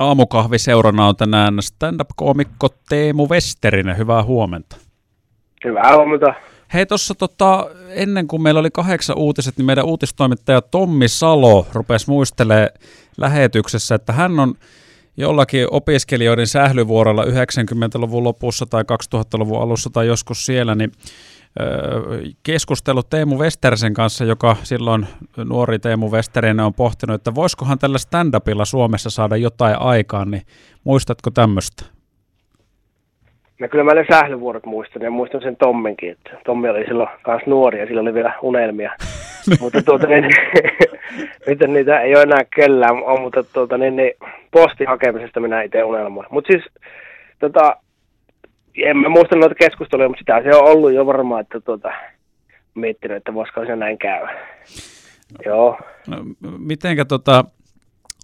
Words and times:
Aamukahviseurana 0.00 1.06
on 1.06 1.16
tänään 1.16 1.62
stand-up-koomikko 1.62 2.68
Teemu 2.88 3.28
Westerinen. 3.28 3.98
Hyvää 3.98 4.22
huomenta. 4.22 4.76
Hyvää 5.64 5.96
huomenta. 5.96 6.34
Hei, 6.74 6.86
tuossa 6.86 7.14
tota, 7.14 7.66
ennen 7.88 8.28
kuin 8.28 8.42
meillä 8.42 8.60
oli 8.60 8.70
kahdeksan 8.70 9.18
uutiset, 9.18 9.56
niin 9.56 9.66
meidän 9.66 9.84
uutistoimittaja 9.84 10.60
Tommi 10.60 11.08
Salo 11.08 11.66
rupesi 11.72 12.10
muistelemaan 12.10 12.68
lähetyksessä, 13.16 13.94
että 13.94 14.12
hän 14.12 14.40
on 14.40 14.54
jollakin 15.16 15.66
opiskelijoiden 15.70 16.46
sählyvuorolla 16.46 17.24
90-luvun 17.24 18.24
lopussa 18.24 18.66
tai 18.66 18.82
2000-luvun 18.82 19.62
alussa 19.62 19.90
tai 19.90 20.06
joskus 20.06 20.46
siellä, 20.46 20.74
niin 20.74 20.92
keskustellut 22.42 23.10
Teemu 23.10 23.38
Westersen 23.38 23.94
kanssa, 23.94 24.24
joka 24.24 24.56
silloin 24.62 25.06
nuori 25.44 25.78
Teemu 25.78 26.10
Westerinen 26.10 26.60
on 26.60 26.74
pohtinut, 26.74 27.14
että 27.14 27.34
voisikohan 27.34 27.78
tällä 27.78 27.98
stand-upilla 27.98 28.64
Suomessa 28.64 29.10
saada 29.10 29.36
jotain 29.36 29.76
aikaan, 29.80 30.30
niin 30.30 30.42
muistatko 30.84 31.30
tämmöistä? 31.30 31.84
No 33.60 33.68
kyllä 33.68 33.84
mä 33.84 33.94
ne 33.94 34.04
sählyvuorot 34.10 34.66
muistan 34.66 35.02
ja 35.02 35.10
muistan 35.10 35.42
sen 35.42 35.56
Tomminkin, 35.56 36.12
että 36.12 36.30
Tommi 36.44 36.68
oli 36.68 36.84
silloin 36.84 37.08
kanssa 37.22 37.50
nuori 37.50 37.80
ja 37.80 37.86
sillä 37.86 38.00
oli 38.00 38.14
vielä 38.14 38.34
unelmia. 38.42 38.92
mutta 39.60 39.82
tuota, 39.82 40.06
niin, 40.06 40.24
nyt 41.46 41.58
niitä 41.66 42.00
ei 42.00 42.14
ole 42.14 42.22
enää 42.22 42.44
kellään, 42.56 42.96
mutta 43.20 43.42
tuota, 43.42 43.78
niin, 43.78 43.96
niin, 43.96 44.12
postihakemisesta 44.50 45.40
minä 45.40 45.62
itse 45.62 45.84
unelmoin. 45.84 46.26
Mutta 46.30 46.52
siis 46.52 46.64
tota, 47.38 47.76
en 48.76 48.96
mä 48.96 49.08
muista 49.08 49.36
noita 49.36 49.54
keskusteluja, 49.54 50.08
mutta 50.08 50.20
sitä 50.20 50.42
se 50.42 50.56
on 50.56 50.68
ollut 50.68 50.92
jo 50.92 51.06
varmaan, 51.06 51.40
että 51.40 51.60
tuota, 51.60 51.92
miettinyt, 52.74 53.16
että 53.16 53.34
voisiko 53.34 53.64
se 53.64 53.76
näin 53.76 53.98
käydä. 53.98 54.26
No, 54.26 55.38
Joo. 55.44 55.78
No, 56.08 56.16
mitenkä 56.58 57.04
tota, 57.04 57.44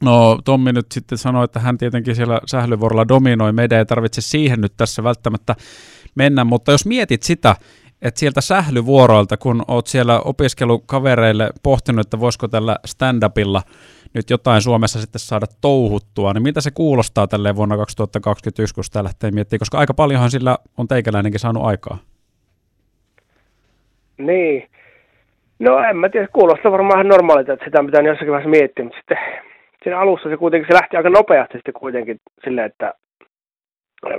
no 0.02 0.38
Tommi 0.44 0.72
nyt 0.72 0.86
sitten 0.92 1.18
sanoi, 1.18 1.44
että 1.44 1.60
hän 1.60 1.78
tietenkin 1.78 2.16
siellä 2.16 2.40
sählyvuorolla 2.46 3.08
dominoi, 3.08 3.52
meidän 3.52 3.78
ei 3.78 3.86
tarvitse 3.86 4.20
siihen 4.20 4.60
nyt 4.60 4.72
tässä 4.76 5.02
välttämättä 5.02 5.54
mennä, 6.14 6.44
mutta 6.44 6.72
jos 6.72 6.86
mietit 6.86 7.22
sitä, 7.22 7.56
että 8.02 8.20
sieltä 8.20 8.40
sählyvuoroilta, 8.40 9.36
kun 9.36 9.62
oot 9.68 9.86
siellä 9.86 10.20
opiskelukavereille 10.20 11.50
pohtinut, 11.62 12.06
että 12.06 12.20
voisiko 12.20 12.48
tällä 12.48 12.76
stand-upilla 12.86 13.62
nyt 14.14 14.30
jotain 14.30 14.62
Suomessa 14.62 15.00
sitten 15.00 15.18
saada 15.18 15.46
touhuttua, 15.60 16.32
niin 16.32 16.42
miltä 16.42 16.60
se 16.60 16.70
kuulostaa 16.70 17.26
tälle 17.26 17.56
vuonna 17.56 17.76
2021, 17.76 18.74
kun 18.74 18.84
sitä 18.84 19.04
lähtee 19.04 19.30
miettimään, 19.30 19.58
koska 19.58 19.78
aika 19.78 19.94
paljonhan 19.94 20.30
sillä 20.30 20.58
on 20.78 20.88
teikäläinenkin 20.88 21.40
saanut 21.40 21.64
aikaa. 21.64 21.98
Niin. 24.18 24.68
No 25.58 25.78
en 25.78 25.96
mä 25.96 26.08
tiedä, 26.08 26.28
kuulostaa 26.32 26.72
varmaan 26.72 26.98
ihan 26.98 27.08
normaalilta, 27.08 27.52
että 27.52 27.64
sitä 27.64 27.84
pitää 27.84 28.02
jossakin 28.02 28.32
vaiheessa 28.32 28.50
miettiä, 28.50 28.84
mutta 28.84 28.98
sitten 28.98 29.18
siinä 29.82 29.98
alussa 30.00 30.28
se 30.28 30.36
kuitenkin, 30.36 30.68
se 30.68 30.74
lähti 30.74 30.96
aika 30.96 31.10
nopeasti 31.10 31.58
sitten 31.58 31.74
kuitenkin 31.74 32.20
silleen, 32.44 32.66
että 32.66 32.94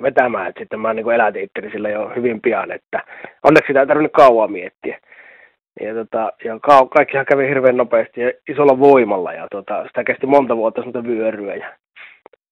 vetämään, 0.01 0.47
että 0.47 0.59
sitten 0.59 0.79
mä 0.79 0.93
niin 0.93 1.11
elätin 1.11 1.49
sillä 1.71 1.89
jo 1.89 2.11
hyvin 2.15 2.41
pian, 2.41 2.71
että 2.71 3.03
onneksi 3.43 3.67
sitä 3.67 3.79
ei 3.79 3.87
tarvinnut 3.87 4.11
kauan 4.11 4.51
miettiä. 4.51 4.99
Ja, 5.81 5.93
tota, 5.93 6.31
ja 6.45 6.59
ka- 6.59 6.87
kaikkihan 6.95 7.25
kävi 7.25 7.47
hirveän 7.47 7.77
nopeasti 7.77 8.21
ja 8.21 8.31
isolla 8.49 8.79
voimalla 8.79 9.33
ja 9.33 9.47
tota, 9.51 9.83
sitä 9.87 10.03
kesti 10.03 10.27
monta 10.27 10.57
vuotta 10.57 10.81
semmoista 10.81 11.03
vyöryä 11.03 11.55
ja 11.55 11.73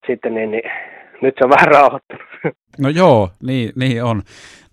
sitten 0.08 0.34
niin, 0.34 0.52
niin 0.52 0.72
nyt 1.22 1.36
se 1.38 1.44
on 1.44 1.50
vähän 1.50 1.68
rauhoittunut. 1.68 2.26
No 2.80 2.90
joo, 2.90 3.30
niin, 3.44 3.72
niin 3.76 4.04
on. 4.04 4.22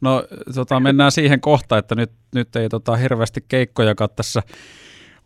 No 0.00 0.24
tota, 0.54 0.80
mennään 0.80 1.12
siihen 1.12 1.40
kohtaan, 1.40 1.78
että 1.78 1.94
nyt, 1.94 2.10
nyt 2.34 2.56
ei 2.56 2.68
tota, 2.68 2.96
hirveästi 2.96 3.40
keikkoja 3.48 3.94
tässä 4.16 4.42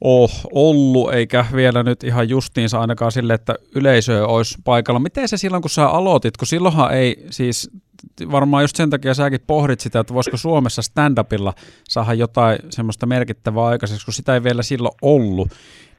ole 0.01 0.31
ollut, 0.53 1.15
eikä 1.15 1.47
vielä 1.53 1.83
nyt 1.83 2.05
ihan 2.05 2.29
justiinsa 2.29 2.81
ainakaan 2.81 3.13
sille, 3.13 3.35
että 3.35 3.55
yleisö 3.75 4.27
olisi 4.27 4.59
paikalla. 4.65 5.01
Miten 5.01 5.29
se 5.29 5.37
silloin, 5.37 5.63
kun 5.63 5.71
sä 5.71 5.87
aloitit, 5.89 6.37
kun 6.37 6.47
silloinhan 6.47 6.95
ei 6.95 7.27
siis, 7.31 7.71
varmaan 8.31 8.65
just 8.65 8.77
sen 8.77 8.91
takia 8.91 9.15
säkin 9.15 9.41
pohdit 9.47 9.81
sitä, 9.81 10.01
että 10.01 10.15
voisiko 10.15 10.37
Suomessa 10.37 10.83
stand-upilla 10.83 11.53
saada 11.89 12.15
jotain 12.15 12.59
semmoista 12.71 13.07
merkittävää 13.07 13.65
aikaiseksi, 13.65 14.05
kun 14.05 14.15
sitä 14.15 14.35
ei 14.35 14.43
vielä 14.43 14.63
silloin 14.63 14.95
ollut, 15.03 15.49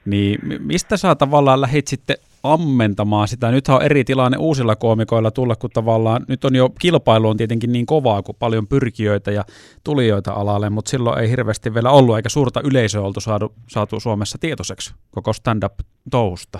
niin 0.04 0.38
mistä 0.58 0.96
sä 0.96 1.14
tavallaan 1.14 1.60
lähit 1.60 1.88
sitten 1.88 2.16
ammentamaan 2.42 3.28
sitä. 3.28 3.50
Nythän 3.50 3.76
on 3.76 3.82
eri 3.82 4.04
tilanne 4.04 4.38
uusilla 4.38 4.76
koomikoilla 4.76 5.30
tulla, 5.30 5.56
kun 5.56 5.70
tavallaan 5.70 6.22
nyt 6.28 6.44
on 6.44 6.54
jo 6.54 6.68
kilpailu 6.80 7.28
on 7.28 7.36
tietenkin 7.36 7.72
niin 7.72 7.86
kovaa, 7.86 8.22
kuin 8.22 8.36
paljon 8.38 8.66
pyrkijöitä 8.66 9.30
ja 9.30 9.42
tulijoita 9.84 10.32
alalle, 10.32 10.70
mutta 10.70 10.90
silloin 10.90 11.18
ei 11.18 11.30
hirveästi 11.30 11.74
vielä 11.74 11.90
ollut 11.90 12.16
eikä 12.16 12.28
suurta 12.28 12.60
yleisöä 12.64 13.02
oltu 13.02 13.20
saatu, 13.20 13.52
saatu 13.68 14.00
Suomessa 14.00 14.38
tietoiseksi 14.40 14.94
koko 15.10 15.32
stand-up-touhusta. 15.32 16.58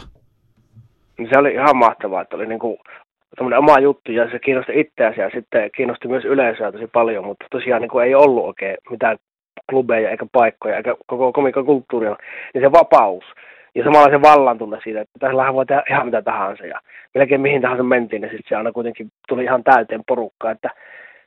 Se 1.33 1.39
oli 1.39 1.53
ihan 1.53 1.77
mahtavaa, 1.77 2.23
että 2.23 2.37
oli 2.37 2.47
niin 2.47 2.59
kuin 2.59 2.77
oma 3.59 3.79
juttu 3.81 4.13
ja 4.13 4.31
se 4.31 4.39
kiinnosti 4.39 4.81
itseäsi 4.81 5.21
ja 5.21 5.31
sitten 5.35 5.71
kiinnosti 5.77 6.09
myös 6.09 6.25
yleisöä 6.25 6.73
tosi 6.73 6.87
paljon, 6.87 7.25
mutta 7.25 7.45
tosiaan 7.51 7.83
niin 7.83 7.91
kuin 7.91 8.05
ei 8.07 8.15
ollut 8.15 8.45
oikein 8.45 8.77
mitään 8.91 9.17
klubeja 9.71 10.11
eikä 10.11 10.27
paikkoja 10.33 10.77
eikä 10.77 10.97
koko 11.07 11.33
komikokulttuuria, 11.33 12.17
niin 12.55 12.65
se 12.65 12.73
vapaus 12.73 13.25
ja 13.75 13.85
samalla 13.85 14.11
se 14.11 14.23
vallan 14.23 14.59
tunne 14.59 14.79
siitä, 14.85 15.01
että 15.01 15.19
tässä 15.19 15.53
voi 15.53 15.67
tehdä 15.67 15.83
ihan 15.91 16.07
mitä 16.07 16.23
tahansa 16.23 16.67
ja 16.67 16.81
melkein 17.15 17.41
mihin 17.41 17.63
tahansa 17.63 17.83
mentiin, 17.83 18.23
ja 18.23 18.29
sitten 18.29 18.49
se 18.49 18.57
aina 18.57 18.73
kuitenkin 18.73 19.11
tuli 19.29 19.45
ihan 19.45 19.65
täyteen 19.65 20.03
porukkaa, 20.07 20.51
että 20.51 20.71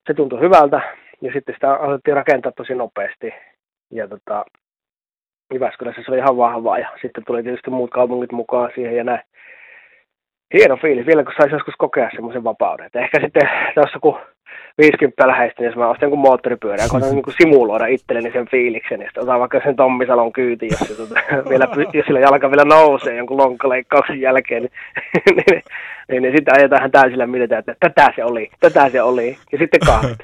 se 0.08 0.14
tuntui 0.14 0.40
hyvältä 0.40 0.82
ja 1.22 1.32
sitten 1.34 1.56
sitä 1.56 1.74
alettiin 1.74 2.16
rakentaa 2.16 2.52
tosi 2.52 2.76
nopeasti 2.76 3.34
ja 3.92 4.08
tota, 4.08 4.46
Jyväskylässä 5.54 6.02
se 6.06 6.12
oli 6.12 6.18
ihan 6.18 6.38
vahvaa 6.38 6.80
ja 6.80 6.90
sitten 7.02 7.24
tuli 7.26 7.44
tietysti 7.44 7.70
muut 7.70 7.92
kaupungit 7.92 8.32
mukaan 8.32 8.72
siihen 8.76 8.96
ja 8.96 9.04
näin. 9.04 9.22
Hieno 10.54 10.78
fiilis, 10.78 11.06
vielä 11.06 11.24
kun 11.24 11.34
saisi 11.38 11.56
joskus 11.56 11.76
kokea 11.78 12.10
semmoisen 12.12 12.44
vapauden. 12.44 12.86
Et 12.86 12.96
ehkä 12.96 13.22
sitten 13.22 13.50
tuossa 13.76 14.00
kun 14.00 14.20
50 14.78 15.28
läheistä, 15.28 15.64
jos 15.64 15.76
mä 15.76 15.90
ostan 15.90 16.06
jonkun 16.08 16.20
moottoripyörän, 16.20 16.90
kun 16.90 17.02
niin 17.12 17.24
kuin 17.24 17.36
simuloida 17.42 17.86
itselleni 17.86 18.32
sen 18.32 18.48
fiiliksen, 18.52 19.02
ja 19.02 19.08
sitten 19.08 19.24
otan 19.24 19.40
vaikka 19.40 19.62
sen 19.64 19.76
Tommisalon 19.76 20.34
kyyti, 20.34 20.68
jos, 20.72 20.80
se, 20.80 20.96
tuota, 20.96 21.16
vielä, 21.50 21.68
jos 21.94 22.06
sillä 22.06 22.20
jalka 22.20 22.52
vielä 22.52 22.66
nousee 22.66 23.18
jonkun 23.18 23.38
lonkkaleikkauksen 23.38 24.22
jälkeen, 24.22 24.62
niin, 24.64 24.72
niin, 25.50 25.64
niin, 26.10 26.24
niin 26.24 26.36
sitten 26.36 26.56
ajetaan 26.58 26.92
täysillä 26.92 27.28
mietitään, 27.28 27.60
että 27.60 27.76
tätä 27.80 28.14
se 28.16 28.24
oli, 28.24 28.52
tätä 28.60 28.90
se 28.90 29.02
oli, 29.02 29.38
ja 29.52 29.58
sitten 29.58 29.80
kahvit. 29.86 30.20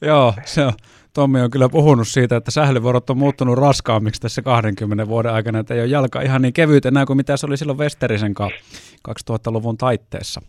Joo, 0.00 0.34
se 0.44 0.64
on. 0.64 0.72
Tommi 1.14 1.40
on 1.40 1.50
kyllä 1.50 1.68
puhunut 1.68 2.08
siitä, 2.08 2.36
että 2.36 2.50
sählyvuorot 2.50 3.10
on 3.10 3.18
muuttunut 3.18 3.58
raskaammiksi 3.58 4.20
tässä 4.20 4.42
20 4.42 5.08
vuoden 5.08 5.32
aikana, 5.32 5.58
että 5.58 5.74
ei 5.74 5.80
ole 5.80 5.88
jalka 5.88 6.20
ihan 6.20 6.42
niin 6.42 6.52
kevyt 6.52 6.86
enää 6.86 7.06
kuin 7.06 7.16
mitä 7.16 7.36
se 7.36 7.46
oli 7.46 7.56
silloin 7.56 7.78
Westerisen 7.78 8.34
2000-luvun 9.08 9.76
taitteessa. 9.76 10.40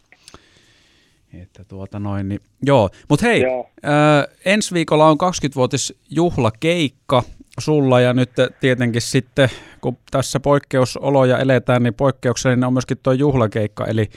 Että 1.41 1.63
tuota 1.63 1.99
noin, 1.99 2.29
niin, 2.29 2.41
joo. 2.63 2.89
Mutta 3.09 3.25
hei, 3.25 3.41
joo. 3.41 3.69
Ää, 3.83 4.27
ensi 4.45 4.73
viikolla 4.73 5.07
on 5.07 5.17
20-vuotisjuhlakeikka 5.17 7.23
sulla 7.59 8.01
ja 8.01 8.13
nyt 8.13 8.29
tietenkin 8.59 9.01
sitten, 9.01 9.49
kun 9.81 9.97
tässä 10.11 10.39
poikkeusoloja 10.39 11.37
eletään, 11.37 11.83
niin 11.83 11.93
poikkeuksellinen 11.93 12.63
on 12.63 12.73
myöskin 12.73 12.97
tuo 13.03 13.13
juhlakeikka, 13.13 13.85
eli 13.85 14.09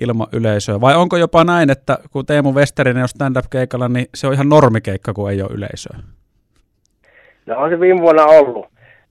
ilman 0.00 0.26
yleisöä. 0.32 0.80
Vai 0.80 0.96
onko 0.96 1.16
jopa 1.16 1.44
näin, 1.44 1.70
että 1.70 1.98
kun 2.10 2.26
Teemu 2.26 2.54
Westerinen 2.54 3.02
on 3.02 3.08
stand-up-keikalla, 3.08 3.88
niin 3.88 4.06
se 4.14 4.26
on 4.26 4.32
ihan 4.32 4.48
normikeikka, 4.48 5.12
kun 5.12 5.30
ei 5.30 5.42
ole 5.42 5.50
yleisöä? 5.54 5.98
No 7.46 7.58
on 7.58 7.70
se 7.70 7.80
viime 7.80 8.00
vuonna 8.00 8.24
ollut. 8.24 8.66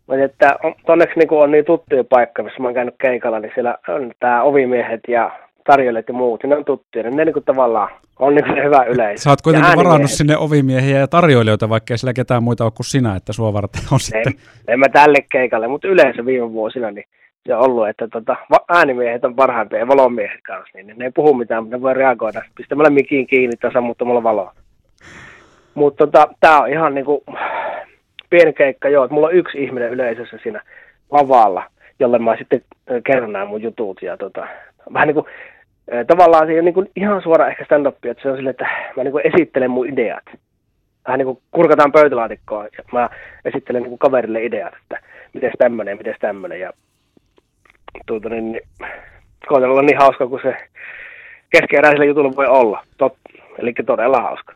Mutta 0.07 0.23
että 0.23 0.55
on, 0.63 0.75
onneksi 0.87 1.19
niin 1.19 1.27
on 1.31 1.51
niin 1.51 1.65
tuttuja 1.65 2.03
paikka, 2.03 2.43
missä 2.43 2.59
mä 2.59 2.67
oon 2.67 2.75
käynyt 2.75 2.95
keikalla, 3.01 3.39
niin 3.39 3.51
siellä 3.53 3.77
on 3.87 4.11
tämä 4.19 4.43
ovimiehet 4.43 5.01
ja 5.07 5.46
tarjoilijat 5.67 6.07
ja 6.07 6.13
muut, 6.13 6.43
ne 6.43 6.57
on 6.57 6.65
tuttuja, 6.65 7.11
ne 7.11 7.25
niin 7.25 7.33
kuin 7.33 7.45
tavallaan 7.45 7.89
on 8.19 8.35
niin 8.35 8.45
kuin 8.45 8.63
hyvä 8.63 8.83
yleisö. 8.83 9.23
Sä 9.23 9.29
oot 9.29 9.41
kuitenkin 9.41 9.75
varannut 9.75 10.11
sinne 10.11 10.37
ovimiehiä 10.37 10.99
ja 10.99 11.07
tarjoilijoita, 11.07 11.69
vaikka 11.69 11.93
ei 11.93 11.97
sillä 11.97 12.13
ketään 12.13 12.43
muita 12.43 12.63
ole 12.63 12.71
kuin 12.75 12.85
sinä, 12.85 13.15
että 13.15 13.33
sua 13.33 13.53
varten 13.53 13.81
on 13.91 13.99
sitten. 13.99 14.33
En, 14.33 14.73
en 14.73 14.79
mä 14.79 14.89
tälle 14.89 15.17
keikalle, 15.31 15.67
mutta 15.67 15.87
yleensä 15.87 16.25
viime 16.25 16.51
vuosina 16.51 16.91
niin 16.91 17.05
se 17.47 17.55
on 17.55 17.61
ollut, 17.61 17.89
että 17.89 18.07
tota, 18.07 18.35
äänimiehet 18.69 19.25
on 19.25 19.35
parhaimpia 19.35 19.79
ja 19.79 19.87
valomiehet 19.87 20.41
kanssa, 20.47 20.77
niin 20.77 20.93
ne 20.97 21.05
ei 21.05 21.11
puhu 21.11 21.33
mitään, 21.33 21.63
mutta 21.63 21.77
ne 21.77 21.81
voi 21.81 21.93
reagoida 21.93 22.41
pistämällä 22.55 22.89
mikiin 22.89 23.27
kiinni 23.27 23.57
tai 23.57 23.73
sammuttamalla 23.73 24.23
valoa. 24.23 24.53
Mutta 25.75 26.05
tota, 26.05 26.27
tämä 26.39 26.61
on 26.61 26.69
ihan 26.69 26.95
niinku 26.95 27.23
pieni 28.29 28.53
keikka, 28.53 28.89
joo, 28.89 29.03
että 29.03 29.13
mulla 29.13 29.27
on 29.27 29.33
yksi 29.33 29.63
ihminen 29.63 29.91
yleisössä 29.91 30.37
siinä 30.43 30.61
lavalla, 31.11 31.63
jolle 31.99 32.19
mä 32.19 32.37
sitten 32.37 32.61
kerron 33.05 33.33
nämä 33.33 33.45
mun 33.45 33.61
jutut 33.61 34.01
ja 34.01 34.17
tota, 34.17 34.47
vähän 34.93 35.07
niin 35.07 35.15
kuin 35.15 35.25
tavallaan 36.07 36.47
se 36.47 36.51
ei 36.51 36.59
ole 36.59 36.71
niin 36.71 36.91
ihan 36.95 37.21
suora 37.21 37.49
ehkä 37.49 37.65
stand-up, 37.65 38.05
että 38.05 38.23
se 38.23 38.29
on 38.29 38.37
sille, 38.37 38.49
että 38.49 38.67
mä 38.97 39.03
niin 39.03 39.33
esittelen 39.33 39.71
mun 39.71 39.89
ideat. 39.89 40.23
Vähän 41.07 41.17
niin 41.17 41.25
kuin 41.25 41.39
kurkataan 41.51 41.91
pöytälaatikkoa 41.91 42.63
ja 42.63 42.83
mä 42.91 43.09
esittelen 43.45 43.83
niin 43.83 43.97
kaverille 43.97 44.45
ideat, 44.45 44.73
että 44.81 44.99
miten 45.33 45.51
tämmöinen 45.57 45.97
miten 45.97 46.15
tämmöinen. 46.19 46.59
Ja 46.59 46.73
tuota, 48.05 48.29
niin, 48.29 48.51
niin, 48.51 48.61
olla 49.49 49.81
niin 49.81 49.97
hauska 49.97 50.27
kuin 50.27 50.41
se 50.41 50.55
keskeeräisellä 51.49 52.05
jutulla 52.05 52.35
voi 52.35 52.47
olla. 52.47 52.83
Tot, 52.97 53.17
eli 53.57 53.73
todella 53.85 54.21
hauska. 54.21 54.53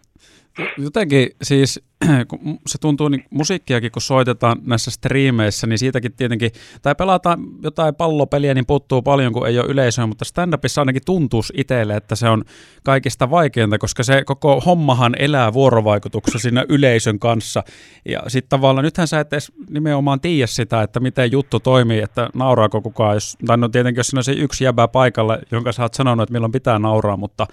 Jotenkin 0.77 1.27
siis 1.41 1.90
kun 2.27 2.59
se 2.67 2.77
tuntuu 2.77 3.07
niin 3.07 3.25
musiikkiakin, 3.29 3.91
kun 3.91 4.01
soitetaan 4.01 4.57
näissä 4.65 4.91
striimeissä, 4.91 5.67
niin 5.67 5.79
siitäkin 5.79 6.13
tietenkin, 6.13 6.51
tai 6.81 6.95
pelataan 6.95 7.39
jotain 7.63 7.95
pallopeliä, 7.95 8.53
niin 8.53 8.65
puuttuu 8.65 9.01
paljon, 9.01 9.33
kun 9.33 9.47
ei 9.47 9.59
ole 9.59 9.67
yleisöä, 9.67 10.07
mutta 10.07 10.25
stand-upissa 10.25 10.81
ainakin 10.81 11.01
tuntuu 11.05 11.41
itselle, 11.53 11.95
että 11.95 12.15
se 12.15 12.29
on 12.29 12.43
kaikista 12.83 13.29
vaikeinta, 13.29 13.77
koska 13.77 14.03
se 14.03 14.23
koko 14.25 14.59
hommahan 14.59 15.15
elää 15.19 15.53
vuorovaikutuksessa 15.53 16.39
siinä 16.39 16.65
yleisön 16.69 17.19
kanssa. 17.19 17.63
Ja 18.05 18.21
sitten 18.27 18.49
tavallaan, 18.49 18.85
nythän 18.85 19.07
sä 19.07 19.19
et 19.19 19.33
edes 19.33 19.51
nimenomaan 19.69 20.21
tiedä 20.21 20.47
sitä, 20.47 20.81
että 20.81 20.99
miten 20.99 21.31
juttu 21.31 21.59
toimii, 21.59 21.99
että 21.99 22.29
nauraako 22.33 22.81
kukaan, 22.81 23.13
jos, 23.13 23.37
tai 23.45 23.57
no 23.57 23.69
tietenkin 23.69 23.99
jos 23.99 24.07
siinä 24.07 24.19
on 24.19 24.23
se 24.23 24.31
yksi 24.31 24.63
jäbä 24.63 24.87
paikalle, 24.87 25.39
jonka 25.51 25.71
sä 25.71 25.83
oot 25.83 25.93
sanonut, 25.93 26.23
että 26.23 26.33
milloin 26.33 26.51
pitää 26.51 26.79
nauraa, 26.79 27.17
mutta 27.17 27.47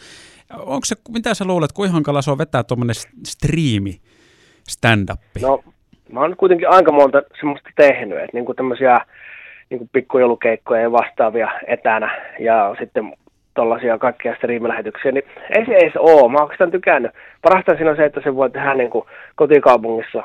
onko 0.58 0.84
se, 0.84 0.96
mitä 1.08 1.34
sä 1.34 1.44
luulet, 1.44 1.72
kuinka 1.72 1.92
hankala 1.92 2.22
se 2.22 2.30
on 2.30 2.38
vetää 2.38 2.64
tuommoinen 2.64 2.96
striimi, 3.26 4.00
stand-up? 4.68 5.20
No, 5.42 5.60
mä 6.12 6.20
oon 6.20 6.36
kuitenkin 6.36 6.70
aika 6.70 6.92
monta 6.92 7.22
semmoista 7.40 7.70
tehnyt, 7.76 8.18
että 8.18 8.30
niinku 8.32 8.54
tämmöisiä 8.54 8.98
niinku 9.70 9.88
pikkujoulukeikkoja 9.92 10.82
ja 10.82 10.92
vastaavia 10.92 11.48
etänä 11.66 12.10
ja 12.38 12.74
sitten 12.78 13.12
tuollaisia 13.54 13.98
kaikkia 13.98 14.36
striimilähetyksiä, 14.36 15.12
niin 15.12 15.24
ei 15.56 15.66
se 15.66 15.72
edes 15.72 15.96
ole. 15.96 16.32
Mä 16.32 16.38
oon 16.38 16.70
tykännyt. 16.70 17.12
Parasta 17.42 17.74
siinä 17.76 17.90
on 17.90 17.96
se, 17.96 18.04
että 18.04 18.20
se 18.24 18.34
voi 18.34 18.50
tehdä 18.50 18.74
niin 18.74 18.90
kuin 18.90 19.04
kotikaupungissa 19.34 20.22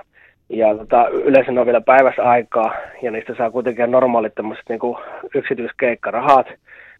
ja 0.50 0.78
tota, 0.78 1.08
yleensä 1.08 1.52
on 1.52 1.66
vielä 1.66 1.82
päivässä 1.82 2.24
aikaa 2.24 2.76
ja 3.02 3.12
niistä 3.12 3.36
saa 3.38 3.52
kuitenkin 3.52 3.92
normaalit 3.92 4.36
tämmöiset 4.36 4.66
niin 4.70 4.80
yksityiskeikkarahat 5.36 6.48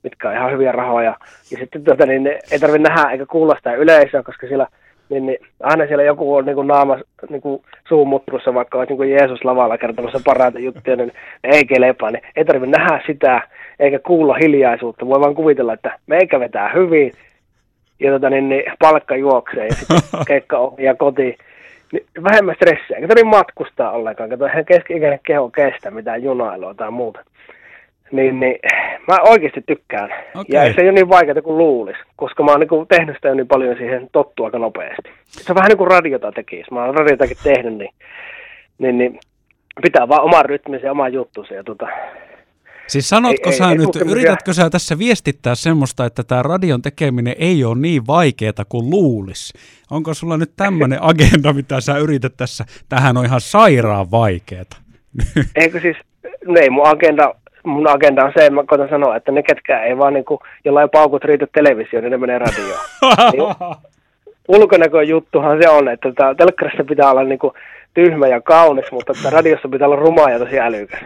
mitkä 0.04 0.30
on 0.30 0.36
ihan 0.36 0.52
hyviä 0.52 0.72
rahoja. 0.72 1.16
Ja 1.52 1.58
sitten 1.58 1.84
tota, 1.84 2.06
niin, 2.06 2.28
ei 2.28 2.60
tarvitse 2.60 2.90
nähdä 2.90 3.12
eikä 3.12 3.26
kuulla 3.26 3.56
sitä 3.56 3.74
yleisöä, 3.74 4.24
koska 4.24 4.48
siellä 4.48 4.68
niin, 5.10 5.26
niin, 5.26 5.38
aina 5.60 5.88
siellä 5.88 6.04
joku 6.04 6.36
on 6.36 6.46
niin 6.46 6.56
kuin 6.56 6.68
naama 6.68 6.98
niin 7.30 7.42
kuin 7.42 7.62
suumutturussa, 7.88 8.54
vaikka 8.54 8.78
olisi 8.78 8.94
niin 8.94 9.12
Jeesus 9.12 9.46
lavalla 9.46 9.78
kertomassa 9.78 10.20
parhaita 10.26 10.60
juttuja, 10.60 10.96
niin 10.96 11.12
ei 11.44 11.66
kelepaa, 11.66 12.12
niin 12.12 12.24
ei 12.36 12.46
tarvitse 12.46 12.78
nähdä 12.78 13.02
sitä, 13.08 13.42
eikä 13.80 14.00
kuulla 14.00 14.34
hiljaisuutta. 14.34 15.08
Voi 15.08 15.20
vaan 15.20 15.36
kuvitella, 15.36 15.74
että 15.74 16.00
meikä 16.08 16.40
vetää 16.40 16.72
hyvin, 16.74 17.12
ja 18.00 18.12
tota, 18.12 18.30
niin, 18.30 18.50
niin, 18.50 18.64
palkka 18.80 19.16
juoksee, 19.16 19.68
ja 19.68 19.76
sitten 19.76 19.98
keikka 20.28 20.58
ja 20.78 20.96
kotiin. 20.96 21.38
Niin 21.92 22.06
vähemmän 22.24 22.56
stressiä, 22.56 22.96
eikä 22.96 23.08
tarvitse 23.08 23.30
matkustaa 23.30 23.92
ollenkaan, 23.92 24.30
kato, 24.30 24.46
keski-ikäinen 24.68 25.20
keho 25.24 25.50
kestä 25.50 25.92
mitään 25.92 26.24
junailua 26.24 26.74
tai 26.74 26.92
muuta 26.92 27.24
niin, 28.14 28.40
niin 28.40 28.60
mä 29.08 29.18
oikeasti 29.22 29.62
tykkään. 29.62 30.10
Okay. 30.36 30.46
Ja 30.50 30.74
se 30.74 30.82
ei 30.82 30.88
ole 30.88 30.92
niin 30.92 31.10
vaikeaa 31.10 31.42
kuin 31.42 31.58
luulisi, 31.58 32.00
koska 32.16 32.44
mä 32.44 32.52
oon 32.52 32.60
niin 32.60 32.88
tehnyt 32.88 33.16
sitä 33.16 33.28
jo 33.28 33.34
niin 33.34 33.48
paljon 33.48 33.78
siihen 33.78 34.08
tottua 34.12 34.46
aika 34.46 34.60
nopeasti. 34.60 35.10
Se 35.28 35.52
on 35.52 35.56
vähän 35.56 35.70
niin 35.70 35.78
kuin 35.78 35.92
radiota 35.92 36.32
tekisi. 36.32 36.74
Mä 36.74 36.86
oon 36.86 36.96
radiotakin 36.96 37.38
tehnyt, 37.44 37.78
niin, 37.78 37.94
niin, 38.78 38.98
niin 38.98 39.20
pitää 39.82 40.08
vaan 40.08 40.24
oman 40.24 40.46
rytmisen 40.46 40.88
ja 40.88 40.92
oman 40.92 41.14
juttusi. 41.14 41.54
Ja 41.54 41.64
tota, 41.64 41.88
Siis 42.88 43.10
sanotko 43.10 43.50
ei, 43.50 43.56
sä 43.56 43.70
ei, 43.70 43.78
nyt, 43.78 43.96
ei, 43.96 44.12
yritätkö 44.12 44.54
sä 44.54 44.70
tässä 44.70 44.98
viestittää 44.98 45.56
semmoista, 45.56 46.06
että 46.06 46.24
tämä 46.24 46.44
radion 46.44 46.82
tekeminen 46.82 47.36
ei 47.38 47.64
ole 47.64 47.78
niin 47.78 48.08
vaikeaa 48.08 48.66
kuin 48.70 48.90
luulisi? 48.90 49.54
Onko 49.92 50.14
sulla 50.14 50.38
nyt 50.38 50.52
tämmöinen 50.56 51.04
agenda, 51.12 51.54
mitä 51.54 51.82
sä 51.82 51.98
yrität 51.98 52.34
tässä? 52.38 52.66
Tähän 52.90 53.18
on 53.18 53.26
ihan 53.26 53.42
sairaan 53.42 54.12
vaikeaa. 54.12 54.64
Eikö 55.56 55.82
siis, 55.82 55.98
no 56.46 56.56
ei 56.62 56.70
mun 56.70 56.88
agenda 56.88 57.34
mun 57.64 57.90
agenda 57.90 58.26
on 58.26 58.32
se, 58.38 58.50
mä 58.50 58.64
koitan 58.68 58.90
sanoa, 58.90 59.16
että 59.16 59.32
ne 59.32 59.44
ketkä 59.44 59.84
ei 59.84 59.98
vaan 59.98 60.14
niin 60.14 60.26
kuin, 60.26 60.40
jollain 60.66 60.90
paukut 60.90 61.24
riitä 61.24 61.48
televisioon, 61.54 62.04
niin 62.04 62.12
ne 62.12 62.18
menee 62.18 62.40
radioon. 62.40 62.80
niin, 63.34 63.78
ulkonäkön 64.48 65.08
juttuhan 65.08 65.58
se 65.62 65.70
on, 65.70 65.90
että 65.90 66.10
tota, 66.10 66.36
telkkarissa 66.36 66.84
pitää 66.84 67.12
olla 67.12 67.24
niin 67.24 67.40
kuin, 67.40 67.54
tyhmä 67.94 68.28
ja 68.28 68.42
kaunis, 68.42 68.92
mutta 68.92 69.14
että 69.18 69.30
radiossa 69.30 69.68
pitää 69.70 69.88
olla 69.88 69.96
ruma 69.96 70.30
ja 70.30 70.40
tosi 70.40 70.60
älykäs. 70.60 71.00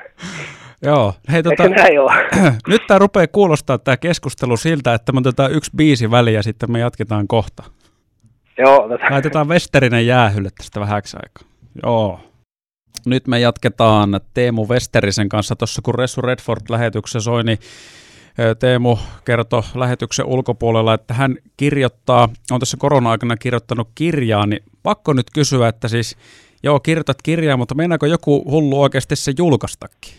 Joo. 0.82 1.14
Hei, 1.32 1.44
tota, 1.44 1.70
näin 1.70 2.02
ole? 2.02 2.14
nyt 2.68 2.82
tämä 2.88 2.98
rupeaa 2.98 3.28
kuulostaa 3.32 3.78
tämä 3.78 3.98
keskustelu 3.98 4.58
siltä, 4.58 4.94
että 4.94 5.12
me 5.12 5.20
otetaan 5.20 5.52
yksi 5.52 5.72
biisi 5.76 6.12
väliin 6.12 6.36
ja 6.36 6.44
sitten 6.44 6.72
me 6.72 6.80
jatketaan 6.80 7.28
kohta. 7.28 7.64
Joo. 8.58 8.90
Tota. 8.90 9.06
Laitetaan 9.10 9.48
Westerinen 9.48 10.08
jäähylle 10.08 10.50
tästä 10.58 10.80
vähäksi 10.80 11.18
aikaa. 11.18 11.54
Joo. 11.84 12.20
Nyt 13.08 13.28
me 13.28 13.40
jatketaan 13.40 14.10
Teemu 14.34 14.68
Westerisen 14.68 15.30
kanssa. 15.30 15.56
Tuossa 15.56 15.82
kun 15.86 15.96
Ressu 15.96 16.22
Redford-lähetyksessä 16.22 17.20
soi, 17.20 17.44
niin 17.44 17.58
Teemu 18.60 18.98
kertoi 19.26 19.62
lähetyksen 19.76 20.26
ulkopuolella, 20.26 20.94
että 20.94 21.14
hän 21.14 21.36
kirjoittaa, 21.58 22.30
on 22.52 22.60
tässä 22.60 22.78
korona-aikana 22.80 23.38
kirjoittanut 23.38 23.88
kirjaa, 23.96 24.46
niin 24.46 24.64
pakko 24.84 25.14
nyt 25.14 25.26
kysyä, 25.34 25.68
että 25.68 25.88
siis 25.88 26.18
joo, 26.64 26.80
kirjoitat 26.80 27.18
kirjaa, 27.24 27.58
mutta 27.58 27.76
meinaako 27.76 28.06
joku 28.06 28.52
hullu 28.52 28.82
oikeasti 28.82 29.16
se 29.16 29.32
julkaistakin? 29.38 30.14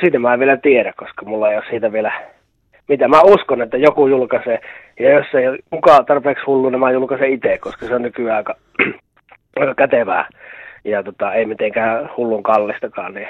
Siitä 0.00 0.18
mä 0.18 0.34
en 0.34 0.40
vielä 0.40 0.56
tiedä, 0.56 0.92
koska 0.96 1.26
mulla 1.26 1.50
ei 1.50 1.56
ole 1.56 1.64
siitä 1.70 1.92
vielä 1.92 2.12
mitä 2.88 3.08
mä 3.08 3.20
uskon, 3.20 3.62
että 3.62 3.76
joku 3.76 4.06
julkaisee. 4.06 4.60
Ja 5.00 5.10
jos 5.10 5.26
ei 5.34 5.48
ole 5.48 5.58
mukaan 5.70 6.06
tarpeeksi 6.06 6.44
hullu, 6.46 6.70
niin 6.70 6.80
mä 6.80 6.90
julkaisen 6.90 7.32
itse, 7.32 7.58
koska 7.58 7.86
se 7.86 7.94
on 7.94 8.02
nykyään 8.02 8.36
aika, 8.36 8.54
aika 9.60 9.74
kätevää 9.74 10.28
ja 10.84 11.02
tota, 11.02 11.34
ei 11.34 11.46
mitenkään 11.46 12.10
hullun 12.16 12.42
kallistakaan, 12.42 13.14
niin 13.14 13.28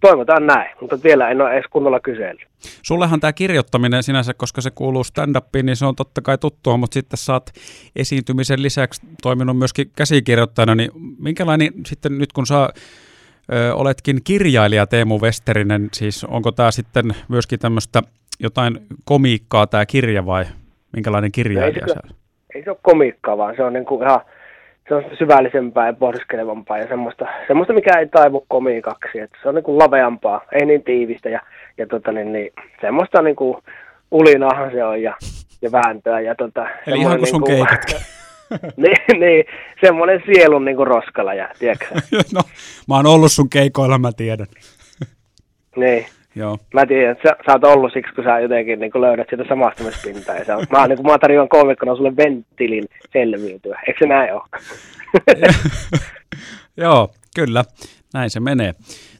toivotaan 0.00 0.46
näin, 0.46 0.70
mutta 0.80 0.98
vielä 1.04 1.30
en 1.30 1.40
ole 1.40 1.52
edes 1.52 1.64
kunnolla 1.70 2.00
kysellyt. 2.00 2.48
Sullehan 2.82 3.20
tämä 3.20 3.32
kirjoittaminen 3.32 4.02
sinänsä, 4.02 4.34
koska 4.34 4.60
se 4.60 4.70
kuuluu 4.74 5.04
stand-upiin, 5.04 5.66
niin 5.66 5.76
se 5.76 5.86
on 5.86 5.96
totta 5.96 6.20
kai 6.22 6.38
tuttua, 6.38 6.76
mutta 6.76 6.94
sitten 6.94 7.16
sä 7.16 7.32
oot 7.32 7.50
esiintymisen 7.96 8.62
lisäksi 8.62 9.02
toiminut 9.22 9.58
myöskin 9.58 9.90
käsikirjoittajana, 9.96 10.74
niin 10.74 10.90
minkälainen 11.18 11.72
sitten 11.86 12.18
nyt 12.18 12.32
kun 12.32 12.46
sä 12.46 12.68
ö, 13.52 13.74
oletkin 13.74 14.18
kirjailija 14.24 14.86
Teemu 14.86 15.18
Westerinen, 15.18 15.88
siis 15.92 16.24
onko 16.24 16.52
tämä 16.52 16.70
sitten 16.70 17.04
myöskin 17.28 17.58
tämmöistä 17.58 18.02
jotain 18.40 18.78
komiikkaa 19.04 19.66
tämä 19.66 19.86
kirja 19.86 20.26
vai 20.26 20.44
minkälainen 20.92 21.32
kirjailija 21.32 21.86
ei 21.86 21.94
se, 21.94 22.00
ei 22.54 22.64
se 22.64 22.70
ole 22.70 22.78
komiikkaa, 22.82 23.38
vaan 23.38 23.56
se 23.56 23.62
on 23.62 23.72
niin 23.72 23.84
kuin 23.84 24.02
ihan 24.02 24.20
se 24.90 24.94
on 24.94 25.04
syvällisempää 25.18 25.86
ja 25.86 25.92
pohdiskelevampaa 25.92 26.78
ja 26.78 26.88
semmoista, 26.88 27.26
semmoista 27.46 27.72
mikä 27.72 27.98
ei 27.98 28.06
taivu 28.06 28.44
komiikaksi. 28.48 29.20
Että 29.20 29.38
se 29.42 29.48
on 29.48 29.54
niin 29.54 29.62
kuin 29.62 29.78
laveampaa, 29.78 30.44
ei 30.52 30.66
niin 30.66 30.82
tiivistä 30.82 31.28
ja, 31.28 31.40
ja 31.78 31.86
tota, 31.86 32.12
niin, 32.12 32.32
niin, 32.32 32.52
semmoista 32.80 33.22
niin 33.22 33.36
kuin 33.36 33.56
ulinahan 34.10 34.70
se 34.70 34.84
on 34.84 35.02
ja, 35.02 35.16
ja 35.62 35.72
vääntöä. 35.72 36.20
Ja, 36.20 36.34
tota, 36.34 36.66
Eli 36.86 37.00
ihan 37.00 37.18
kuin 37.18 37.28
sun 37.28 37.42
niin 37.42 37.66
kuin, 37.66 38.00
niin, 38.86 39.20
niin, 39.20 39.44
semmoinen 39.80 40.22
sielun 40.26 40.64
niin 40.64 40.76
kuin 40.76 40.86
roskala, 40.86 41.34
ja, 41.34 41.48
tiedätkö? 41.58 41.86
no, 42.34 42.40
mä 42.88 42.96
oon 42.96 43.06
ollut 43.06 43.32
sun 43.32 43.50
keikoilla, 43.50 43.98
mä 43.98 44.10
tiedän. 44.16 44.46
niin. 45.76 46.06
Joo. 46.34 46.58
Mä 46.74 46.86
tiedän, 46.86 47.12
että 47.12 47.28
sä, 47.28 47.36
sä 47.46 47.52
oot 47.52 47.64
ollut 47.64 47.92
siksi, 47.92 48.14
kun 48.14 48.24
sä 48.24 48.40
jotenkin 48.40 48.80
niin 48.80 48.92
kun 48.92 49.00
löydät 49.00 49.26
sitä 49.30 49.44
samastumispintaa. 49.48 50.34
Ja 50.34 50.44
sä, 50.44 50.56
mä, 50.70 50.86
niin 50.86 50.96
kun 50.96 51.06
mä 51.06 51.18
tarjoan 51.18 51.48
kolmikkona 51.48 51.96
sulle 51.96 52.16
venttilin 52.16 52.84
selviytyä. 53.12 53.80
Eikö 53.86 53.98
se 53.98 54.06
näin 54.06 54.34
ole? 54.34 54.42
Joo, 56.76 57.10
kyllä. 57.34 57.64
Näin 58.14 58.30
se 58.30 58.40
menee. 58.40 58.72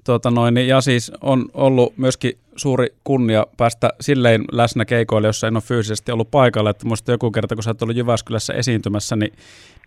Tuota 0.04 0.30
noin, 0.30 0.56
ja 0.56 0.80
siis 0.80 1.12
on 1.20 1.44
ollut 1.54 1.96
myöskin 1.96 2.32
suuri 2.56 2.86
kunnia 3.04 3.46
päästä 3.56 3.90
silleen 4.00 4.44
läsnä 4.52 4.84
keikoille, 4.84 5.28
jossa 5.28 5.48
en 5.48 5.56
ole 5.56 5.62
fyysisesti 5.62 6.12
ollut 6.12 6.30
paikalla. 6.30 6.70
Että 6.70 6.86
muista 6.86 7.12
joku 7.12 7.30
kerta, 7.30 7.54
kun 7.54 7.62
sä 7.62 7.70
oot 7.70 7.82
ollut 7.82 7.96
Jyväskylässä 7.96 8.52
esiintymässä, 8.52 9.16
niin, 9.16 9.32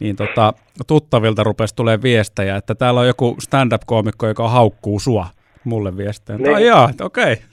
niin 0.01 0.15
tota, 0.15 0.53
tuttavilta 0.87 1.43
rupesi 1.43 1.75
tulee 1.75 2.01
viestejä, 2.01 2.55
että 2.55 2.75
täällä 2.75 2.99
on 2.99 3.07
joku 3.07 3.35
stand-up-koomikko, 3.39 4.27
joka 4.27 4.49
haukkuu 4.49 4.99
sua 4.99 5.27
mulle 5.63 5.97
viestejä. 5.97 6.37
Niin. 6.37 6.55
Ai 6.55 6.65
jaa, 6.65 6.89
okei. 7.01 7.33
Okay. 7.33 7.45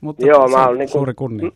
Mutta 0.00 0.26
Joo, 0.26 0.48
mä 0.48 0.66
olen 0.66 0.78
niin 0.78 0.88
suuri 0.88 1.14
kunnia. 1.14 1.50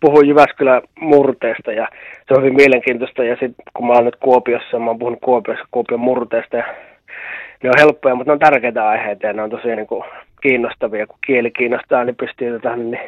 Puhun 0.00 0.28
Jyväskylän 0.28 0.82
murteesta 1.00 1.72
ja 1.72 1.88
se 2.28 2.34
on 2.34 2.42
hyvin 2.42 2.54
mielenkiintoista. 2.54 3.24
Ja 3.24 3.34
sitten 3.34 3.64
kun 3.74 3.86
mä 3.86 3.92
oon 3.92 4.04
nyt 4.04 4.16
Kuopiossa, 4.16 4.78
mä 4.78 4.86
oon 4.86 4.98
puhunut 4.98 5.20
Kuopiossa 5.24 5.68
Kuopion 5.70 6.00
murteesta 6.00 6.56
ja 6.56 6.64
ne 7.62 7.68
on 7.68 7.78
helppoja, 7.78 8.14
mutta 8.14 8.30
ne 8.30 8.32
on 8.32 8.38
tärkeitä 8.38 8.88
aiheita 8.88 9.26
ja 9.26 9.32
ne 9.32 9.42
on 9.42 9.50
tosi 9.50 9.76
niin 9.76 9.86
kuin 9.86 10.04
kiinnostavia. 10.42 11.06
Kun 11.06 11.18
kieli 11.26 11.50
kiinnostaa, 11.50 12.04
niin 12.04 12.16
pystyy 12.16 12.52
tota, 12.52 12.76
niin, 12.76 13.00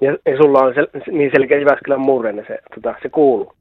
ja, 0.00 0.12
ja 0.26 0.36
sulla 0.36 0.58
on 0.58 0.74
se, 0.74 1.12
niin 1.12 1.30
selkeä 1.34 1.58
Jyväskylän 1.58 2.00
murre, 2.00 2.32
niin 2.32 2.46
se, 2.48 2.58
tota, 2.74 2.94
se 3.02 3.08
kuuluu. 3.08 3.52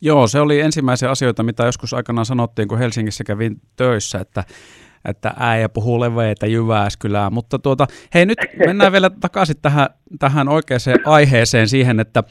Joo, 0.00 0.26
se 0.26 0.40
oli 0.40 0.60
ensimmäisiä 0.60 1.10
asioita, 1.10 1.42
mitä 1.42 1.64
joskus 1.64 1.94
aikanaan 1.94 2.26
sanottiin, 2.26 2.68
kun 2.68 2.78
Helsingissä 2.78 3.24
kävin 3.24 3.56
töissä, 3.76 4.18
että 4.18 4.44
että 5.04 5.34
äijä 5.38 5.68
puhuu 5.68 6.00
leveitä 6.00 6.46
Jyväskylää. 6.46 7.30
Mutta 7.30 7.58
tuota, 7.58 7.86
hei 8.14 8.26
nyt 8.26 8.38
mennään 8.66 8.92
vielä 8.92 9.10
takaisin 9.10 9.56
tähän, 9.62 9.88
tähän 10.18 10.48
oikeaan 10.48 10.80
aiheeseen 11.04 11.68
siihen, 11.68 12.00
että 12.00 12.24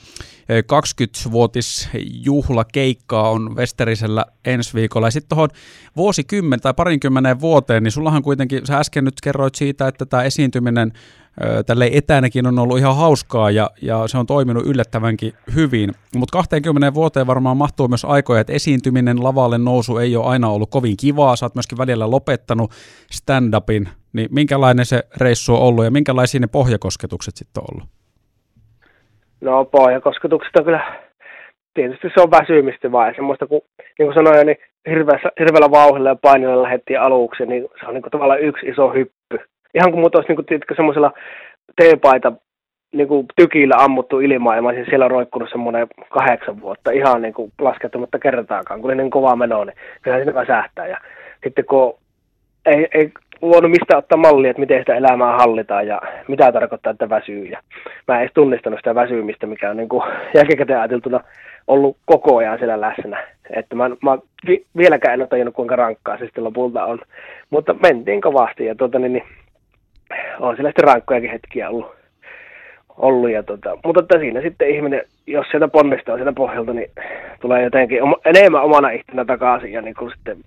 20-vuotisjuhlakeikkaa 0.49 3.29
on 3.29 3.55
Westerisellä 3.55 4.25
ensi 4.45 4.73
viikolla. 4.73 5.07
Ja 5.07 5.11
sitten 5.11 5.29
tuohon 5.29 5.49
vuosikymmen 5.95 6.59
tai 6.59 6.73
parinkymmeneen 6.73 7.41
vuoteen, 7.41 7.83
niin 7.83 7.91
sullahan 7.91 8.23
kuitenkin, 8.23 8.65
sä 8.65 8.77
äsken 8.77 9.05
nyt 9.05 9.21
kerroit 9.23 9.55
siitä, 9.55 9.87
että 9.87 10.05
tämä 10.05 10.23
esiintyminen 10.23 10.93
tälle 11.65 11.89
etänäkin 11.93 12.47
on 12.47 12.59
ollut 12.59 12.77
ihan 12.77 12.95
hauskaa 12.95 13.51
ja, 13.51 13.69
ja 13.81 14.07
se 14.07 14.17
on 14.17 14.25
toiminut 14.25 14.65
yllättävänkin 14.65 15.33
hyvin. 15.55 15.93
Mutta 16.15 16.33
20 16.33 16.93
vuoteen 16.93 17.27
varmaan 17.27 17.57
mahtuu 17.57 17.87
myös 17.87 18.05
aikoja, 18.05 18.41
että 18.41 18.53
esiintyminen, 18.53 19.23
lavalle 19.23 19.57
nousu 19.57 19.97
ei 19.97 20.15
ole 20.15 20.25
aina 20.25 20.49
ollut 20.49 20.69
kovin 20.69 20.97
kivaa. 20.97 21.35
Sä 21.35 21.45
oot 21.45 21.55
myöskin 21.55 21.77
välillä 21.77 22.11
lopettanut 22.11 22.71
stand-upin. 23.11 23.89
Niin 24.13 24.29
minkälainen 24.31 24.85
se 24.85 25.03
reissu 25.17 25.55
on 25.55 25.61
ollut 25.61 25.85
ja 25.85 25.91
minkälaisia 25.91 26.39
ne 26.39 26.47
pohjakosketukset 26.47 27.37
sitten 27.37 27.63
on 27.63 27.67
ollut? 27.71 27.98
No 29.41 29.65
pohjakosketukset 29.65 30.55
on 30.55 30.65
kyllä, 30.65 30.93
tietysti 31.73 32.07
se 32.13 32.21
on 32.21 32.31
väsymistä 32.31 32.91
vaan. 32.91 33.15
Semmoista, 33.15 33.47
kun, 33.47 33.61
niin 33.99 34.07
kuin 34.07 34.13
sanoin, 34.13 34.47
niin 34.47 34.57
hirveällä, 34.89 35.31
hirveällä 35.39 35.71
vauhdilla 35.71 36.09
ja 36.09 36.15
painilla 36.21 36.63
lähdettiin 36.63 36.99
aluksi, 36.99 37.45
niin 37.45 37.67
se 37.79 37.85
on 37.85 37.93
niin 37.93 38.01
kuin 38.01 38.11
tavallaan 38.11 38.41
yksi 38.41 38.65
iso 38.65 38.89
hyppy 38.89 39.39
ihan 39.73 39.91
kuin 39.91 40.01
mut 40.01 40.15
olisi 40.15 40.27
niin 40.29 40.45
kuin, 40.45 40.75
semmoisella 40.75 41.11
teepaita 41.75 42.31
niin 42.93 43.07
kuin 43.07 43.25
tykillä 43.35 43.75
ammuttu 43.77 44.19
ilmaa 44.19 44.55
ja 44.55 44.61
mä 44.61 44.69
olisin 44.69 44.85
siellä 44.89 45.07
roikkunut 45.07 45.49
semmoinen 45.49 45.87
kahdeksan 46.09 46.61
vuotta 46.61 46.91
ihan 46.91 47.21
niin 47.21 47.33
kuin 47.33 47.51
laskettumatta 47.61 48.19
kertaakaan, 48.19 48.81
kun 48.81 48.89
oli 48.89 48.97
niin 48.97 49.09
kova 49.09 49.35
meno, 49.35 49.63
niin 49.63 49.75
kyllä 50.01 50.23
siinä 50.23 50.45
sähtää. 50.45 50.87
Ja 50.87 50.97
sitten 51.43 51.65
kun 51.65 51.97
ei, 52.65 52.87
ei 52.93 53.11
luonut 53.41 53.71
mistä 53.71 53.97
ottaa 53.97 54.17
mallia, 54.17 54.49
että 54.49 54.59
miten 54.59 54.79
sitä 54.79 54.95
elämää 54.95 55.37
hallitaan 55.37 55.87
ja 55.87 56.01
mitä 56.27 56.51
tarkoittaa, 56.51 56.91
että 56.91 57.09
väsyy. 57.09 57.45
Ja 57.45 57.61
mä 58.07 58.15
en 58.15 58.21
edes 58.21 58.33
tunnistanut 58.33 58.79
sitä 58.79 58.95
väsymistä, 58.95 59.47
mikä 59.47 59.69
on 59.69 59.77
niin 59.77 59.89
kuin 59.89 60.03
jälkikäteen 60.35 60.79
ajateltuna 60.79 61.19
ollut 61.67 61.97
koko 62.05 62.37
ajan 62.37 62.57
siellä 62.57 62.81
läsnä. 62.81 63.27
Että 63.49 63.75
mä, 63.75 63.89
mä 63.89 64.17
vi, 64.47 64.65
vieläkään 64.77 65.13
en 65.13 65.21
ole 65.21 65.27
tajunnut, 65.27 65.55
kuinka 65.55 65.75
rankkaa 65.75 66.17
se 66.17 66.25
sitten 66.25 66.43
lopulta 66.43 66.85
on. 66.85 66.99
Mutta 67.49 67.73
mentiin 67.73 68.21
kovasti 68.21 68.65
ja 68.65 68.75
tuota, 68.75 68.99
niin, 68.99 69.13
niin 69.13 69.23
on 70.39 70.55
siellä 70.55 70.69
sitten 70.69 70.85
rankkojakin 70.85 71.31
hetkiä 71.31 71.69
ollut. 71.69 71.95
ollut 72.97 73.31
ja 73.31 73.43
tota, 73.43 73.77
mutta 73.85 74.01
että 74.01 74.19
siinä 74.19 74.41
sitten 74.41 74.69
ihminen, 74.69 75.01
jos 75.27 75.47
sieltä 75.51 75.67
ponnistaa 75.67 76.15
sieltä 76.15 76.33
pohjalta, 76.33 76.73
niin 76.73 76.91
tulee 77.41 77.63
jotenkin 77.63 78.03
oma, 78.03 78.15
enemmän 78.25 78.63
omana 78.63 78.89
itsenä 78.89 79.25
takaisin 79.25 79.71
ja 79.71 79.81
niin 79.81 79.95
kuin 79.95 80.11
sitten 80.11 80.37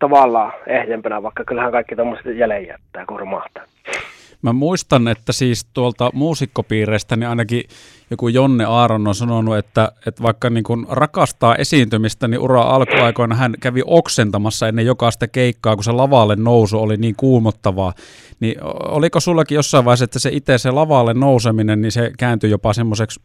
tavallaan 0.00 0.52
ehjempänä, 0.66 1.22
vaikka 1.22 1.44
kyllähän 1.44 1.72
kaikki 1.72 1.96
tuommoiset 1.96 2.36
jäljen 2.36 2.66
jättää, 2.66 3.06
kun 3.06 3.20
romahtaa. 3.20 3.64
Mä 4.42 4.52
muistan, 4.52 5.08
että 5.08 5.32
siis 5.32 5.64
tuolta 5.64 6.10
muusikkopiireistä 6.14 7.16
niin 7.16 7.28
ainakin 7.28 7.62
joku 8.10 8.28
Jonne 8.28 8.64
Aaron 8.64 9.08
on 9.08 9.14
sanonut, 9.14 9.56
että, 9.56 9.92
että 10.06 10.22
vaikka 10.22 10.50
niin 10.50 10.64
kun 10.64 10.86
rakastaa 10.90 11.56
esiintymistä, 11.56 12.28
niin 12.28 12.40
ura 12.40 12.62
alkuaikoina 12.62 13.34
hän 13.34 13.54
kävi 13.60 13.82
oksentamassa 13.86 14.68
ennen 14.68 14.86
jokaista 14.86 15.28
keikkaa, 15.28 15.74
kun 15.74 15.84
se 15.84 15.92
lavalle 15.92 16.36
nousu 16.36 16.82
oli 16.82 16.96
niin 16.96 17.14
kuumottavaa. 17.16 17.92
Niin 18.40 18.54
oliko 18.88 19.20
sullakin 19.20 19.56
jossain 19.56 19.84
vaiheessa, 19.84 20.04
että 20.04 20.18
se 20.18 20.30
itse 20.32 20.58
se 20.58 20.70
lavalle 20.70 21.14
nouseminen, 21.14 21.82
niin 21.82 21.92
se 21.92 22.12
kääntyi 22.18 22.50
jopa 22.50 22.72
semmoiseksi 22.72 23.20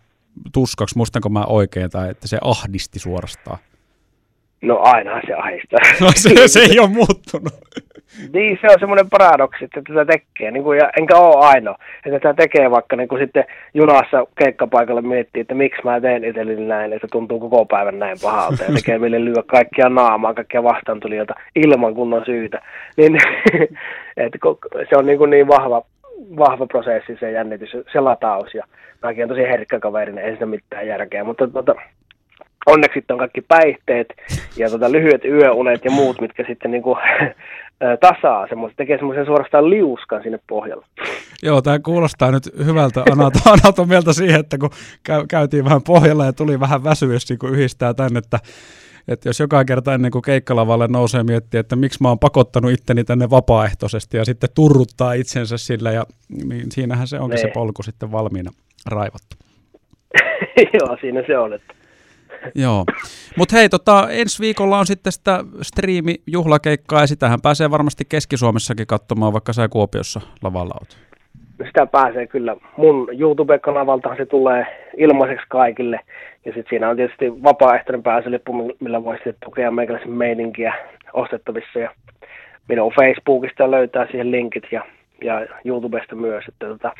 tuskaksi, 0.53 0.97
muistanko 0.97 1.29
mä 1.29 1.45
oikein, 1.45 1.89
tai 1.89 2.09
että 2.09 2.27
se 2.27 2.37
ahdisti 2.41 2.99
suorastaan? 2.99 3.57
No 4.61 4.79
aina 4.83 5.21
se 5.27 5.33
ahdistaa. 5.33 5.79
No 6.01 6.11
se, 6.15 6.47
se 6.47 6.59
ei 6.59 6.79
ole 6.79 6.89
muuttunut. 6.89 7.53
Niin, 8.33 8.57
se 8.61 8.67
on 8.67 8.79
semmoinen 8.79 9.09
paradoksi, 9.09 9.65
että 9.65 9.81
tätä 9.87 10.05
tekee, 10.05 10.51
niin 10.51 10.63
kuin, 10.63 10.77
ja 10.77 10.89
enkä 10.99 11.17
ole 11.17 11.45
ainoa, 11.45 11.77
että 12.05 12.19
tätä 12.19 12.33
tekee 12.33 12.71
vaikka 12.71 12.95
niin 12.95 13.07
kuin 13.07 13.21
sitten 13.21 13.45
junassa 13.73 14.27
keikkapaikalle 14.43 15.01
miettii, 15.01 15.41
että 15.41 15.53
miksi 15.53 15.81
mä 15.83 16.01
teen 16.01 16.23
itselleni 16.23 16.65
näin, 16.65 16.93
että 16.93 17.07
tuntuu 17.11 17.39
koko 17.39 17.65
päivän 17.65 17.99
näin 17.99 18.17
pahalta, 18.21 18.63
ja 18.63 18.73
tekee 18.73 18.99
meille 18.99 19.25
lyö 19.25 19.43
kaikkia 19.45 19.89
naamaa, 19.89 20.33
kaikkia 20.33 20.63
vastaantulijoita 20.63 21.33
ilman 21.55 21.95
kunnon 21.95 22.25
syytä. 22.25 22.61
Niin, 22.97 23.17
että 24.17 24.39
se 24.89 24.97
on 24.97 25.05
niin, 25.05 25.17
kuin 25.17 25.29
niin 25.29 25.47
vahva, 25.47 25.81
vahva 26.37 26.67
prosessi, 26.67 27.17
se 27.19 27.31
jännitys, 27.31 27.77
se 27.91 27.99
lataus, 27.99 28.53
ja 28.53 28.63
mäkin 29.03 29.23
on 29.23 29.29
tosi 29.29 29.41
herkkä 29.41 29.79
kaveri, 29.79 30.13
niin 30.13 30.25
ei 30.25 30.33
sitä 30.33 30.45
mitään 30.45 30.87
järkeä, 30.87 31.23
mutta 31.23 31.47
tota, 31.47 31.75
onneksi 32.65 32.99
sitten 32.99 33.13
on 33.13 33.19
kaikki 33.19 33.41
päihteet 33.41 34.07
ja 34.57 34.69
tota, 34.69 34.91
lyhyet 34.91 35.25
yöunet 35.25 35.85
ja 35.85 35.91
muut, 35.91 36.21
mitkä 36.21 36.43
sitten 36.47 36.71
niinku, 36.71 36.97
tasaa 38.07 38.47
semmoista, 38.47 38.77
tekee 38.77 38.97
semmoisen 38.97 39.25
suorastaan 39.25 39.69
liuskan 39.69 40.23
sinne 40.23 40.39
pohjalle. 40.47 40.85
Joo, 41.43 41.61
tämä 41.61 41.79
kuulostaa 41.79 42.31
nyt 42.31 42.43
hyvältä 42.65 43.03
anatomialta 43.45 44.13
siihen, 44.23 44.39
että 44.39 44.57
kun 44.57 44.69
käy, 45.03 45.25
käytiin 45.27 45.65
vähän 45.65 45.81
pohjalla 45.83 46.25
ja 46.25 46.33
tuli 46.33 46.59
vähän 46.59 46.83
väsyys, 46.83 47.25
kun 47.39 47.53
yhdistää 47.53 47.93
tänne, 47.93 48.19
että 48.19 48.39
että 49.07 49.29
jos 49.29 49.39
joka 49.39 49.65
kerta 49.65 49.93
ennen 49.93 50.11
kuin 50.11 50.21
keikkalavalle 50.21 50.87
nousee 50.87 51.23
miettiä, 51.23 51.59
että 51.59 51.75
miksi 51.75 52.01
mä 52.01 52.07
oon 52.07 52.19
pakottanut 52.19 52.71
itteni 52.71 53.03
tänne 53.03 53.29
vapaaehtoisesti 53.29 54.17
ja 54.17 54.25
sitten 54.25 54.49
turruttaa 54.55 55.13
itsensä 55.13 55.57
sillä, 55.57 55.91
ja, 55.91 56.05
niin 56.43 56.71
siinähän 56.71 57.07
se 57.07 57.19
onkin 57.19 57.35
ne. 57.35 57.37
se 57.37 57.47
niin. 57.47 57.53
polku 57.53 57.83
sitten 57.83 58.11
valmiina 58.11 58.51
raivattu. 58.85 59.35
Joo, 60.79 60.97
siinä 61.01 61.23
se 61.27 61.37
on, 61.37 61.53
että 61.53 61.73
Joo. 62.55 62.85
Mutta 63.37 63.55
hei, 63.55 63.69
tota, 63.69 64.07
ensi 64.09 64.41
viikolla 64.41 64.79
on 64.79 64.85
sitten 64.85 65.13
sitä 65.13 65.43
striimi-juhlakeikkaa, 65.61 67.01
ja 67.01 67.07
sitähän 67.07 67.41
pääsee 67.41 67.71
varmasti 67.71 68.03
Keski-Suomessakin 68.09 68.87
katsomaan, 68.87 69.33
vaikka 69.33 69.53
sä 69.53 69.67
Kuopiossa 69.67 70.21
lavalla 70.43 70.73
oot. 70.79 70.97
Sitä 71.65 71.85
pääsee 71.85 72.27
kyllä. 72.27 72.55
Mun 72.77 73.07
YouTube-kanavaltahan 73.19 74.17
se 74.17 74.25
tulee 74.25 74.67
ilmaiseksi 74.97 75.45
kaikille. 75.49 75.99
Ja 76.45 76.53
sitten 76.53 76.69
siinä 76.69 76.89
on 76.89 76.95
tietysti 76.95 77.43
vapaaehtoinen 77.43 78.03
pääsylippu, 78.03 78.71
millä 78.79 79.03
voi 79.03 79.15
sitten 79.15 79.35
tukea 79.45 79.71
meikäläisen 79.71 80.11
meininkiä 80.11 80.73
ostettavissa. 81.13 81.79
Ja 81.79 81.91
minun 82.67 82.93
Facebookista 82.93 83.71
löytää 83.71 84.07
siihen 84.11 84.31
linkit 84.31 84.63
ja, 84.71 84.85
ja 85.23 85.47
YouTubesta 85.65 86.15
myös. 86.15 86.45
Että 86.47 86.67
tota, 86.67 86.91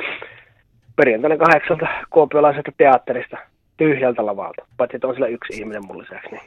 perjantaina 0.96 1.38
kahdeksalta 1.38 1.88
kuopiolaisesta 2.10 2.72
teatterista 2.78 3.38
tyhjältä 3.78 4.26
lavalta, 4.26 4.66
paitsi 4.78 4.98
että 4.98 5.08
on 5.08 5.14
sillä 5.14 5.28
yksi 5.28 5.54
ihminen 5.54 5.86
mun 5.88 5.98
lisäksi. 5.98 6.30
Niin 6.32 6.42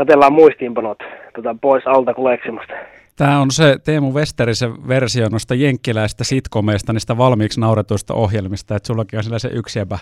katellaan 0.00 0.32
muistiinpanot 0.32 0.98
tota, 1.34 1.56
pois 1.60 1.86
alta 1.86 2.14
kuleksimasta. 2.14 2.72
Tämä 3.16 3.40
on 3.40 3.50
se 3.50 3.76
Teemu 3.84 4.14
Westerisen 4.14 4.88
versio 4.88 5.28
noista 5.28 5.54
jenkkiläistä 5.54 6.24
sitkomeista, 6.24 6.92
niistä 6.92 7.18
valmiiksi 7.18 7.60
nauretuista 7.60 8.14
ohjelmista, 8.14 8.76
että 8.76 8.86
sullakin 8.86 9.18
on 9.18 9.24
sillä 9.24 9.38
se 9.38 9.48
yksi 9.52 9.78
jäbä 9.78 9.98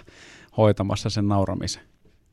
hoitamassa 0.57 1.11
sen 1.11 1.29
nauramisen 1.29 1.83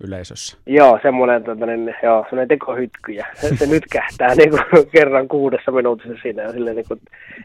yleisössä. 0.03 0.57
Joo, 0.65 0.99
semmoinen, 1.01 1.43
tota, 1.43 1.65
niin, 1.65 1.95
joo, 2.03 2.23
semmoinen 2.23 2.47
tekohytkyjä. 2.47 3.27
Se, 3.33 3.55
se 3.55 3.65
nyt 3.65 3.83
kähtää 3.91 4.35
niin 4.35 4.49
kuin, 4.49 4.87
kerran 4.91 5.27
kuudessa 5.27 5.71
minuutissa 5.71 6.21
siinä, 6.21 6.43
ja 6.43 6.51
silleen, 6.51 6.75
niin 6.75 6.87
kuin, 6.87 6.99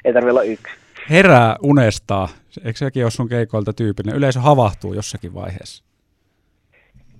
ei 0.04 0.12
tarvitse 0.12 0.30
olla 0.30 0.42
yksi. 0.42 0.74
Herää 1.10 1.56
unestaa. 1.62 2.28
Eikö 2.64 2.78
sekin 2.78 3.04
ole 3.04 3.10
sun 3.10 3.28
keikoilta 3.28 3.72
tyypillinen? 3.72 4.18
Yleisö 4.18 4.40
havahtuu 4.40 4.94
jossakin 4.94 5.34
vaiheessa. 5.34 5.89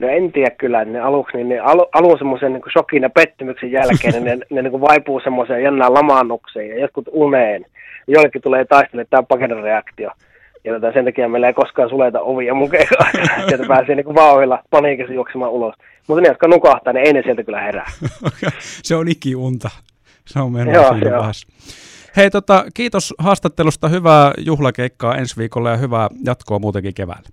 No 0.01 0.09
en 0.09 0.33
tiedä 0.33 0.51
kyllä, 0.51 0.85
ne 0.85 1.01
aluksi, 1.01 1.37
niin 1.37 1.49
ne 1.49 1.59
alu, 1.59 1.87
alun 1.93 2.19
semmoisen 2.19 2.53
niin 2.53 2.63
shokin 2.73 3.03
ja 3.03 3.11
pettymyksen 3.11 3.73
jälkeen, 3.73 4.13
niin 4.13 4.25
ne, 4.25 4.39
ne 4.55 4.63
niin 4.63 4.71
kuin 4.71 4.81
vaipuu 4.81 5.21
semmoiseen 5.21 5.63
jännään 5.63 5.95
lamaannukseen 5.95 6.69
ja 6.69 6.81
jotkut 6.81 7.09
uneen. 7.13 7.67
Joillekin 8.07 8.43
tulee 8.43 8.65
taistelle 8.65 9.07
tämä 9.11 9.23
pakenereaktio. 9.23 10.11
Ja 10.65 10.75
tota, 10.75 10.93
sen 10.93 11.05
takia 11.05 11.29
meillä 11.29 11.47
ei 11.47 11.55
koskaan 11.55 11.89
suleta 11.89 12.21
ovia 12.21 12.55
mun 12.55 12.71
Sieltä 13.49 13.65
pääsee 13.69 13.95
niin 13.95 14.15
vauhilla 14.15 14.63
paniikissa 14.71 15.13
juoksemaan 15.13 15.53
ulos. 15.53 15.75
Mutta 16.09 16.23
ne, 16.23 16.29
jotka 16.29 16.49
nukahtaa, 16.49 16.93
niin 16.93 17.07
ei 17.07 17.13
ne 17.13 17.23
sieltä 17.23 17.43
kyllä 17.43 17.61
herää. 17.61 17.91
se 18.89 18.97
on 18.97 19.09
ikiunta. 19.09 19.71
Se 20.27 20.41
on 20.41 20.53
mennyt 20.53 20.75
joo, 20.75 20.97
joo. 20.97 21.25
Hei, 22.17 22.31
tota, 22.31 22.65
kiitos 22.75 23.15
haastattelusta. 23.19 23.89
Hyvää 23.89 24.33
juhlakeikkaa 24.39 25.17
ensi 25.17 25.37
viikolla 25.37 25.71
ja 25.71 25.77
hyvää 25.77 26.09
jatkoa 26.25 26.59
muutenkin 26.59 26.95
keväällä. 26.95 27.29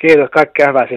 Kiitos, 0.00 0.30
kaikkea 0.30 0.66
hyvää 0.68 0.82
sinne. 0.82 0.88